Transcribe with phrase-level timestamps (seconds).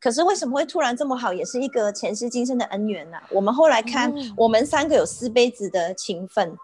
[0.00, 3.20] 可是为什么会突然这么好，也是一个前世今生的恩缘呐。
[3.30, 6.56] 我们后来看，我们三个有四辈子的情分，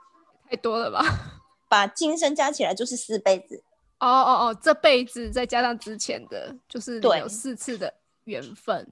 [0.49, 1.05] 太多了吧？
[1.69, 3.63] 把今生加起来就是四辈子。
[3.99, 7.93] 哦哦哦，这辈子再加上之前的，就是有四次的
[8.25, 8.87] 缘分。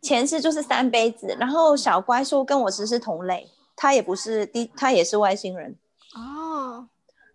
[0.00, 5.74] 前世就是三辈子，然后小怪兽跟我其实是同类，他也不是第，他也是外星人
[6.14, 6.86] 哦，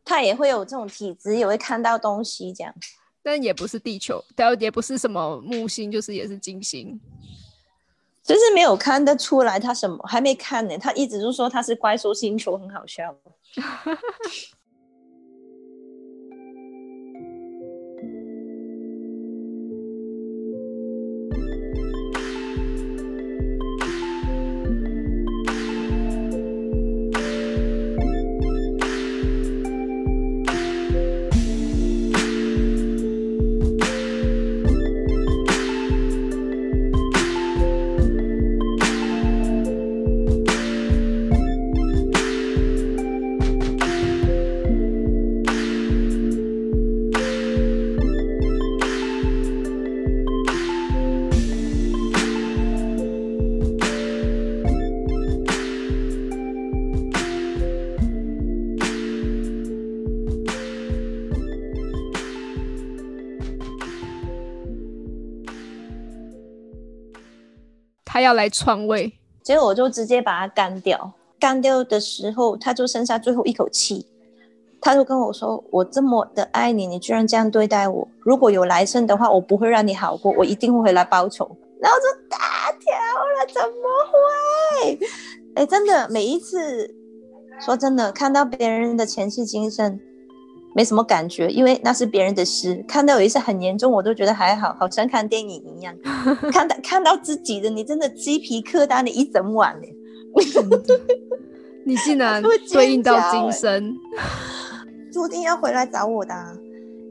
[0.05, 2.73] 他也会有这种体质，也会看到东西这样，
[3.21, 6.99] 但也不是地球，但也不是什么木星，就是也是金星，
[8.23, 13.15] 就是没有看得出来他什么，还没看呢，他一直就说他是怪兽星球，很好笑。
[68.19, 69.09] 他要来篡位，
[69.41, 71.09] 结果我就直接把他干掉。
[71.39, 74.05] 干掉的时候，他就剩下最后一口气，
[74.81, 78.05] 他就跟我说：“我这么的爱你，你居然这样对待我。
[78.19, 82.37] 如果有来生的话，我不会让你好过，我一定会回来报仇。”然后就大
[82.73, 84.99] 条了，怎么会？
[85.55, 86.93] 哎，真的，每一次
[87.61, 89.97] 说真的，看到别人的前世今生。
[90.79, 92.81] 没什么感觉，因为那是别人的诗。
[92.87, 95.93] 看到有一次很严重，我都觉得还好，好像看电影一样。
[96.53, 99.87] 看到看到自己的，你真的鸡皮疙瘩了一整晚呢。
[101.83, 102.41] 你竟然
[102.71, 103.93] 对应到今生，
[105.11, 106.33] 注定要回来找我的。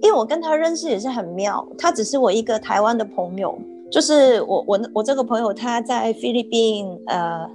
[0.00, 3.54] 因为我跟他认识也是很妙，他只是我一个台湾的朋友，
[3.92, 7.46] 就是我我我这个朋友他在菲律宾呃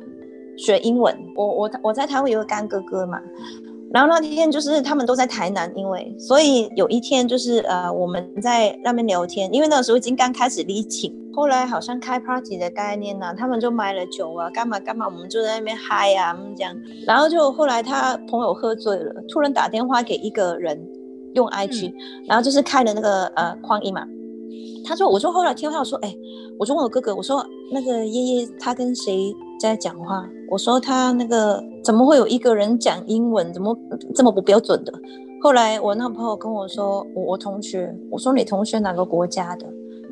[0.58, 3.20] 学英文，我我我在台湾有个干哥哥嘛。
[3.94, 16.76] 然后那天就是他们都在台南，因为所以有一天就是呃我们在那边聊天，因为那个时候已经刚开始离请，后来好像开 party 的概念呢，他们就买了酒啊，干嘛干嘛，我们就在那边嗨啊，这样。
[17.06, 20.84] 然后就后来他朋友喝醉了，突然打电话给一个人
[21.36, 21.94] 用 IG，
[22.28, 24.04] 然后就是开了那个呃框音嘛。
[24.84, 26.14] 他说，我说后来听到说，哎，
[26.58, 30.28] 我就问我哥哥，我说那个爷爷他跟谁在讲话？
[30.54, 33.76] 我说他那个怎么会有一个人讲英文，怎么
[34.14, 34.94] 这么不标准的？
[35.42, 39.66] 后来我那朋友跟我说，我同学，我说你同学哪个国家的？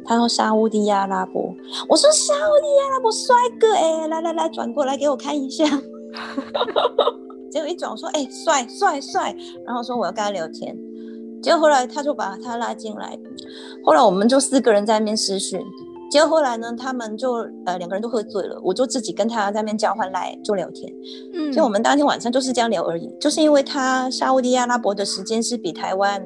[0.03, 1.53] 他说沙地阿拉伯。
[1.87, 5.63] 我说沙地阿拉伯帅哥，哎，来来来，转过来给我看一下。
[7.51, 10.75] 结果一转，我说哎，帅帅帅，然后说我要跟他聊天。
[11.43, 13.15] 结果后来他就把他拉进来，
[13.85, 15.63] 后来我们就四个人在那边私讯。
[16.11, 17.35] 结果后来呢，他们就
[17.65, 20.93] 呃两个人都喝醉了，我就自己跟他在那边交换来就聊天。
[21.33, 26.21] 嗯，就我们当天晚上就是这样聊而已，就是因为他沙地阿拉伯的时间是比台湾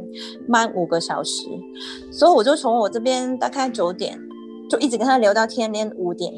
[0.47, 1.43] 慢五个小时，
[2.11, 4.19] 所以我就从我这边大概九点
[4.69, 6.33] 就一直跟他聊到天亮五点。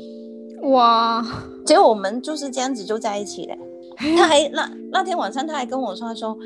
[0.64, 1.26] 哇！
[1.66, 3.56] 结果我们就是这样子就在一起了。
[4.18, 6.38] 他还那那天晚上他还跟我说，他说。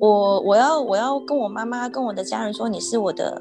[0.00, 3.40] 我我要我要跟我妈妈跟我的家人说你是我的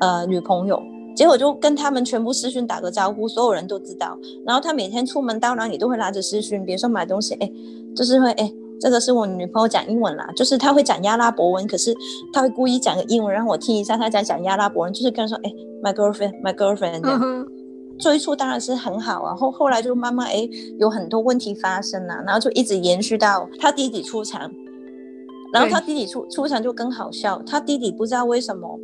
[0.00, 0.82] 呃女朋友，
[1.14, 4.18] 结果就跟他们全部私讯打个招呼，所有人都知道。
[4.46, 7.52] 然后他每天出门到哪里都会拉着私讯，比如说买东西，哎，
[7.94, 11.94] 就是会哎，这个是我女朋友讲英文啦，就是他会讲阿拉伯文，可是
[12.32, 17.46] 他会故意讲个英文让我听一下他在讲阿拉伯文，就是跟说哎，my girlfriend，my girlfriend 这样。
[17.98, 20.48] 最初当然是很好啊，后后来就慢慢哎
[20.78, 24.50] 有很多问题发生了，然后就一直延续到他弟弟出场。
[25.52, 28.78] 然后他弟弟出出场就更好笑，他弟弟不知道为什么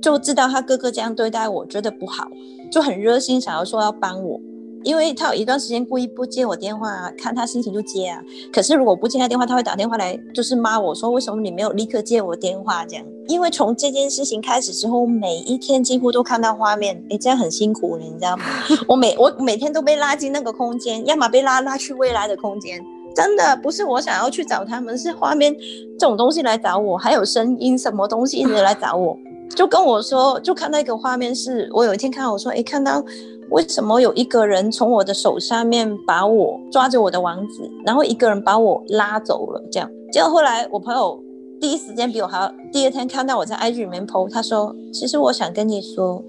[0.00, 2.28] 就知道他哥哥这样对待我，觉得不好，
[2.70, 4.40] 就很热心想要说要帮我，
[4.82, 8.22] 因为他有一段时间故意不接我电话，看他心情就接啊。
[8.52, 13.04] 可是如果不接他电话，他会打电话来就是骂我说为什么你没有立刻接我电话这样。
[13.28, 18.44] 因为从这件事情开始之后，每一天几乎都看到画面，哎，这样很辛苦，你知道吗？
[18.88, 22.82] 我每我每天都被拉进那个空间，要么被拉拉去未来的空间。
[23.14, 25.54] 真的不是我想要去找他们，是画面
[25.98, 29.16] 这种东西来找我，还有声音什么东西一直来找我，
[29.56, 33.02] 就跟我说，就看到一个画面，是我有一天看到我说，哎，看到
[33.50, 39.90] 为什么有一个人从我的手上面把我抓着我的王子，然后一个人把我拉走了，这样。
[40.12, 41.22] 结果后来我朋友
[41.60, 46.22] 第一时间比我还要，第二天看到我在 IG 里面 PO，他说，其实我想跟你说。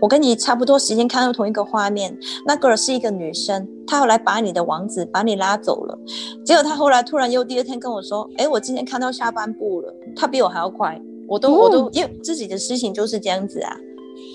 [0.00, 5.98] 我跟你差不多时间看到同一个画面，那个是一个女生，她后来把你的王子把你拉走了，
[6.44, 13.76] 结果她后来突然又第二天跟我说，哎，我今天看到下半部了，她比我还要快，我都我都因为自己的事情就是这样子啊，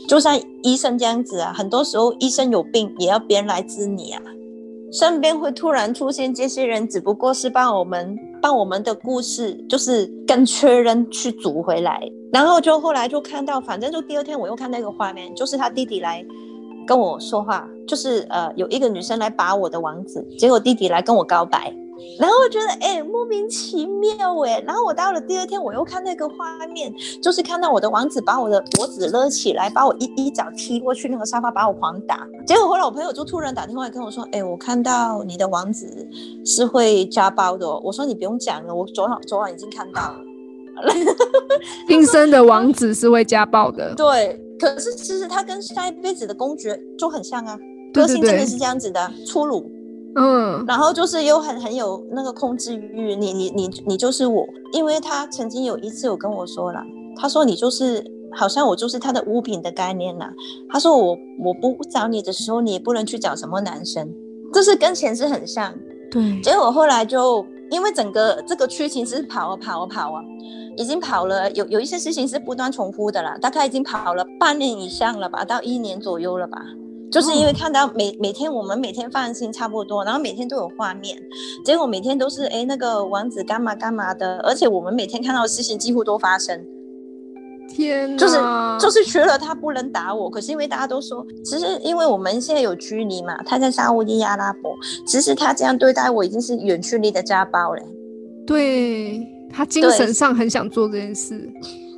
[0.07, 4.21] 就像医生这样子啊，很多时候医生有病也要别人来治你啊。
[4.91, 12.01] 身边会突然出现这些人，只不过是帮我们帮我们的故事，就是跟确认去组回来。
[12.33, 16.25] 然后就后来就看到，反正就第二天我又看那个画面，就是他弟弟来
[16.87, 21.71] 跟我说话，就是呃有一个女生来把我的王子，结果弟弟来跟我告白。
[22.19, 32.27] 然后我觉得哎莫名其妙哎，然后我到了第二天我又看那个画面，就是看到我的王子把我的脖子勒起来，把我一一脚踢过去那个沙发，把我狂打。
[32.45, 36.07] 结果后来我朋友就突然打电话跟我说，哎，我看到你的王子
[36.45, 37.67] 是会家暴的。
[37.79, 40.19] 我说你不用讲了，我昨晚昨晚已经看到了。
[41.87, 43.93] 今生的王子是会家暴的。
[43.95, 47.57] 对，可是其实他跟上一辈子的公爵就很像啊，
[47.93, 49.69] 个性真的是这样子的，粗鲁。
[50.15, 56.81] 嗯，然后就是又很很有那个控制欲，你你你你就是我，因为他曾经有一次有跟我说了，
[57.15, 58.03] 他说你就是
[58.35, 60.25] 好像我就是他的物品的概念呐，
[60.69, 64.11] 他说我我不找你的时候，你也不能去找什么男生，
[64.51, 65.73] 这是跟前世很像。
[66.11, 70.23] 对，结果后来就因为整个这个剧情是跑啊跑啊跑啊，
[70.75, 76.57] 已经跑了有有一些事情是不断重复的啦，大概已经跑了半年以上了吧，到一年左右了吧。
[77.11, 81.17] 就是因为看到每每天我们每天放心差不多，然后每天都有画面，
[81.65, 86.65] 结果每天都是哎那个王子干嘛干嘛的，而且我们每天看到的事情几乎都发生。
[87.67, 88.35] 天，就是
[88.79, 94.75] 就是除了他不能打我，可是因为大家都说，其实因为我们现在有距离嘛，他在沙地阿拉伯，
[95.05, 97.81] 其实他这样对待我已经是远距离的家暴了。
[98.47, 99.21] 对
[99.51, 101.47] 他精神上很想做这件事，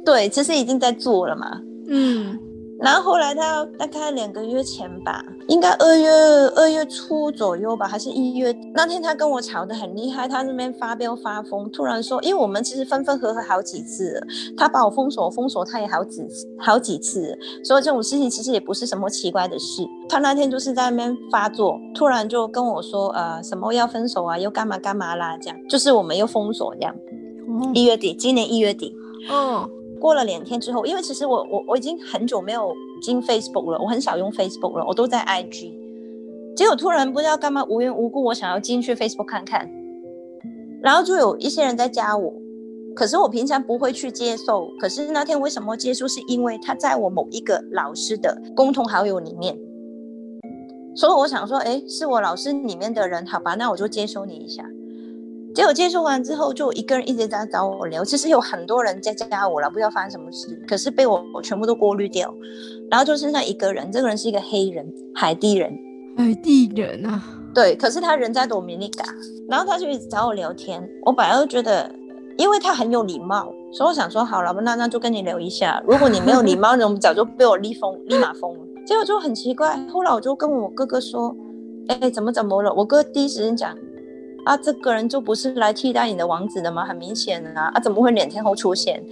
[0.06, 1.62] 对，其实已经在做了嘛。
[1.88, 2.38] 嗯。
[2.82, 6.10] 然后后来他大概两个月前吧，应该二月
[6.56, 14.20] 二月初左右吧，还是一月那天，他跟我吵得很厉害，他那边发飙发疯，突然说，因为我们其实分分合合好几次，
[14.58, 19.84] 他把我封锁封锁他也好几次好几次，所以这种事情其实也不是什么奇怪的事。
[20.10, 26.96] 他那天就是在那边发作，突然就跟我说，呃，什么要分手啊，又干嘛干嘛啦，这样就是我们又封锁这样。
[27.74, 28.96] 一月底，今年一月底。
[29.30, 29.70] 嗯。
[30.02, 35.80] 过了两天之后，因为其实我我我已经很久没有进 Facebook 了，我很少用 Facebook 了，我都在 IG。
[36.56, 39.70] 结果突然不知道干嘛，无缘无故我想要进去 Facebook 看看，
[40.82, 42.34] 然后就有一些人在加我，
[42.96, 44.68] 可是我平常不会去接受。
[44.80, 46.08] 可是那天为什么接受？
[46.08, 49.58] 是因为他在我某一个老师的共同好友里面，
[50.96, 54.66] 所以我想说，哎，是我老师里面的人，好吧，那我就接收你一下。
[55.54, 58.06] 结果接触完之后，就一个人一直在找我聊。
[58.06, 62.34] 其实有很多人在加我了，不知道发生什么事，可是被我我全部都过滤掉。
[62.90, 65.74] 然后就剩下一个人，这个人是一个黑人，海地人。
[66.18, 67.24] 海地人啊？
[67.54, 69.04] 对，可是他人在多米尼加，
[69.50, 70.82] 然后他就一直找我聊天。
[71.06, 71.90] 我本来就觉得，
[72.38, 75.82] 因为他很有礼貌，所以我想说，好了，那那就跟你聊一下。
[75.88, 78.66] 如果你没有礼貌，那我们早就被我立封，立马封了。
[78.86, 81.36] 结果就很奇怪，后来我就跟我哥哥说，
[81.88, 82.74] 哎，怎么怎么了？
[82.74, 83.78] 我哥第一时间讲。
[84.44, 86.86] 啊，这个人就不是来替代你的王子的吗？
[86.86, 87.72] 很明显啊！
[87.74, 89.04] 啊，怎么会两天后出现？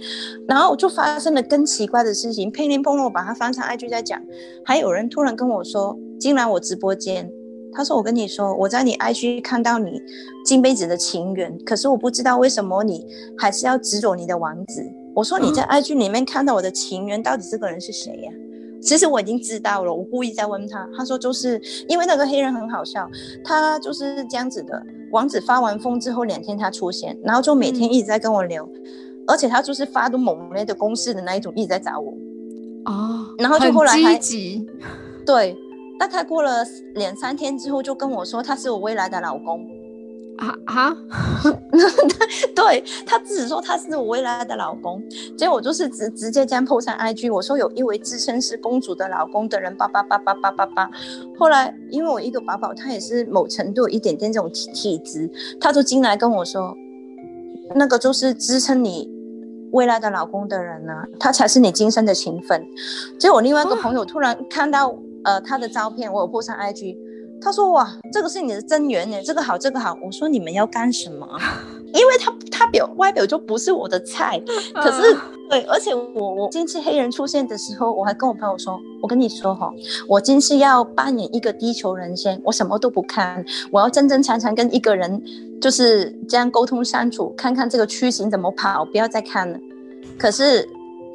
[0.48, 2.50] 然后就发生了更奇怪的事情。
[2.50, 4.20] 佩林碰了我，把他翻上 IG 在讲，
[4.64, 7.30] 还有人突然跟我说，进来我直播间，
[7.72, 10.02] 他说我跟你说，我在你 IG 看到你
[10.44, 13.06] 金杯子的情缘，可是我不知道为什么你
[13.38, 14.84] 还是要执着你的王子。
[15.14, 18.32] 我说你在 IG 里面看到我的情缘，到底这个人是谁呀？
[18.82, 23.08] 其实我已经知道了，我故意在问他，他说就是因为那个黑人很好笑，
[23.44, 24.82] 他就是这样子的。
[25.10, 28.68] 王子发完疯之后两天他出现，然后就每天一直在跟我聊，
[29.26, 32.12] 而且他就是发的猛烈的攻势的那一种，一直在找我。
[32.86, 34.66] 哦，然后就后来还积，
[35.26, 35.56] 对，
[35.98, 36.64] 大概过了
[36.94, 39.66] 两三天之后就跟我说他是我未来的老公。
[40.40, 40.96] 啊啊！
[42.56, 45.02] 对他自己说他是我未来的老公，
[45.36, 47.32] 结果就是直直接这样 po 上 IG。
[47.32, 50.90] 我说有一位自称是公主的老公的人，叭叭叭叭叭叭叭。
[51.38, 55.30] 后来因为我一个宝宝，他也是某程度一点点这种体体质，
[55.60, 56.74] 他就进来跟我说，
[57.74, 59.10] 那个就是支撑你
[59.72, 62.66] 未来的老公的人呢，他才是你今生的情分。
[63.18, 67.09] 结果我另外一个朋友突然看到呃他的照片，我有 po 上 IG。
[67.42, 71.26] 他说：“哇，这个是你的真缘呢，这个好，这个好。”我说：“你们要干什么？”
[71.92, 74.40] 因为他他表外表就不是我的菜，
[74.74, 75.16] 可是
[75.48, 79.68] 对，而且我我今次黑人出现的时候，我还跟我朋友说：“我跟你说哈，
[80.06, 85.20] 我今次要扮演一个地球人先，我什么都不看，我要真真常常跟一个人
[85.60, 89.58] 就是这样沟通相处，看看这个曲型怎么跑，不要再看了。”
[90.16, 90.68] 可是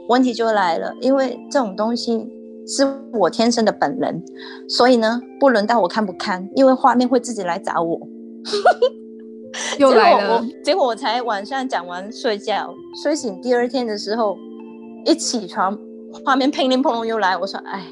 [0.10, 2.29] 问题就来了，因为这种东西
[2.67, 4.24] 是我天生的本能，
[4.67, 8.00] 所以呢，不轮到我看不看，因为画面会自己来找我。
[9.77, 14.38] 又来了，结果我才晚上讲完睡觉，睡醒第二天的时候，
[15.05, 15.77] 一起床，
[16.25, 17.86] 画面砰铃砰隆又来，我说哎，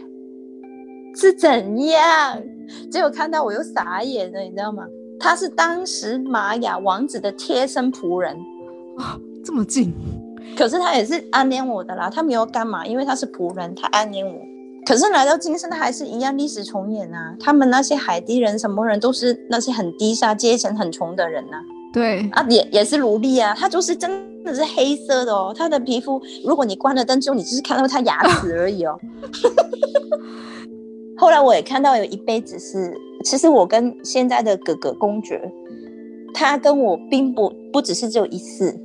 [1.15, 2.41] 是怎样？
[2.91, 4.85] 结果看到我又傻眼了，你知道吗？
[5.19, 8.35] 他是当时玛雅王子的贴身仆人
[8.97, 9.93] 啊，这么近，
[10.57, 14.52] 可是他也是暗恋我的啦，他没有干嘛，因为他是仆人，他暗恋我。
[14.85, 17.35] 可是来到今生，他还是一样历史重演啊！
[17.39, 21.57] 他们那些海地人什么人，都是那些很低下阶层、很穷的人呐。
[21.93, 23.55] 对啊，也也是奴隶啊。
[23.57, 28.99] 他就是真的是黑色的哦，他的皮肤，如果你关了灯之后，你只是看到他牙齿而已哦。
[31.17, 35.41] 后来我也看到有一辈子是，其实我跟现在的哥哥公爵，
[36.33, 38.77] 他跟我并不不只是只有一次。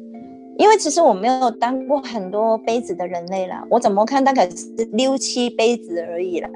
[0.59, 6.51] 因为其实我没有当过很多杯子的人类啦，我怎么看大概是六七杯子而已啦，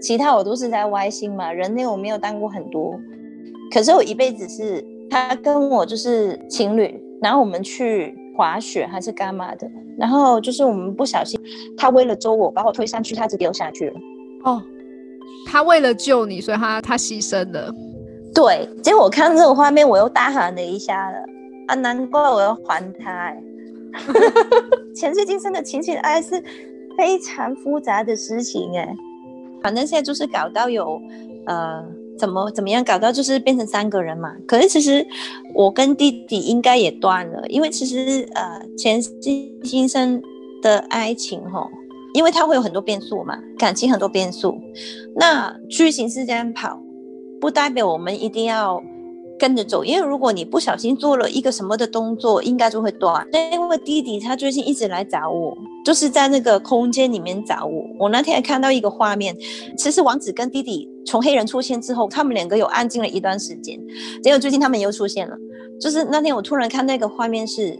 [0.00, 2.98] 其他我都是在外星嘛，人类我没有当过很多。
[3.70, 11.38] 可是我一辈子是他跟我就是情侣，然后我们去滑雪还是干嘛的，然后就是我们不小心，
[11.76, 14.00] 他为了捉我把我推上去，他就掉下去了。
[14.44, 14.62] 哦，
[15.46, 17.70] 他为了救你，所以他他牺牲了。
[18.34, 21.18] 对，结果我看这个画面，我又大喊了一下了。
[21.66, 23.42] 啊，难怪我要还他哎！
[24.94, 26.42] 前世今生的情情爱是
[26.96, 28.94] 非常复杂的事情哎。
[29.62, 31.00] 反正现在就是搞到有
[31.46, 31.84] 呃，
[32.18, 34.32] 怎么怎么样搞到就是变成三个人嘛。
[34.46, 35.04] 可是其实
[35.54, 40.22] 我跟弟弟应该也断了，因为其实呃前世今生
[40.62, 41.68] 的爱情吼，
[42.14, 44.56] 因为它会有很多变数嘛，感情很多变数。
[45.16, 46.80] 那剧情是这样跑，
[47.40, 48.80] 不代表我们一定要。
[49.38, 53.26] 跟着走，因为如果你不小心做了一个什么的动作，应该就会断。
[53.52, 57.84] 因为弟弟他最近一直来找我，就是在那个空间里面找我。
[57.98, 59.36] 我那天还看到一个画面，
[59.76, 63.78] 其实王子跟弟弟从黑人出现之后，他们两个有安静了一段时间，
[64.22, 65.36] 结果最近他们又出现了。
[65.80, 67.78] 就是那天我突然看那个画面是，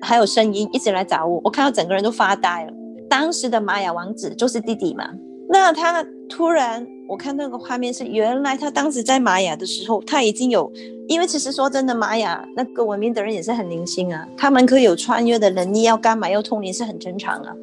[0.00, 2.72] 还有声音一直来找我，我看到整个人都发呆了。
[3.10, 5.04] 当时的玛雅王子就是弟弟嘛，
[5.48, 6.86] 那他突然。
[7.08, 10.72] 我看那个画面是，原来他当时在玛雅的时候，他已经有，
[11.06, 17.54] 因为其实说真的，玛雅那个文明的人也是很灵性啊，他们可以有穿越的能力，要干嘛要通灵是很正常啊，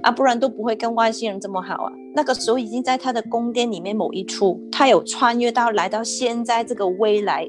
[0.00, 1.92] 啊，不然都不会跟外星人这么好啊。
[2.14, 7.46] 那个时候已经在他的宫殿里面某一处，他有穿越到来到现在这个未来，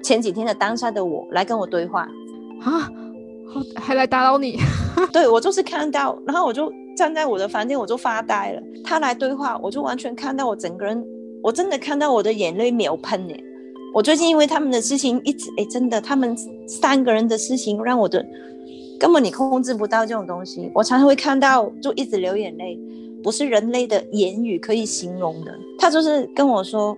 [0.00, 2.02] 前几天的当下的我来跟我对话
[2.60, 2.88] 啊，
[3.74, 4.60] 还来打扰你，
[5.12, 6.72] 对我就是看到，然后我就。
[6.96, 8.62] 站在我的房间，我就发呆了。
[8.84, 11.04] 他来对话，我就完全看到我整个人，
[11.42, 13.34] 我真的看到我的眼泪秒喷呢。
[13.94, 18.24] 我最近因为他们的事情一直哎，真的，他们三个人的事情让我的
[18.98, 20.70] 根本你控制不到这种东西。
[20.74, 22.78] 我常常会看到就一直流眼泪，
[23.22, 25.52] 不是人类的言语可以形容的。
[25.78, 26.96] 他就是跟我说。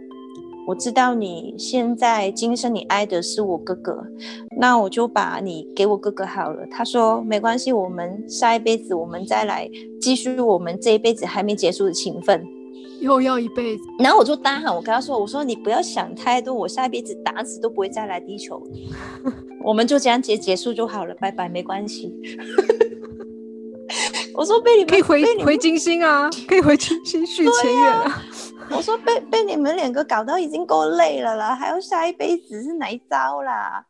[0.67, 4.03] 我知道你现在今生你爱的是我哥哥，
[4.59, 6.67] 那我就把你给我哥哥好了。
[6.71, 12.43] 他说没关系，我们下一辈子我们再来继续我们这一辈子还没结束的情分，
[13.01, 13.83] 又要一辈子。
[13.99, 18.63] 然后我就大喊，我跟他说：“我说你不要想太多，我下一辈子打死都不会再来地球，
[19.63, 22.11] 我们就这样结结束就好了，拜拜，没关系。
[24.35, 28.23] ”我说被你可以回回金星啊，可以回金星续前缘啊。
[28.71, 33.87] 我说被被你们两个搞到已经够累了啦，还要下一辈子是哪一招啦？